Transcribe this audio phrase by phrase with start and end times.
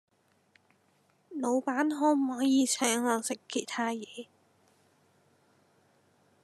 [1.29, 4.25] 老闆可唔可以請我食其他野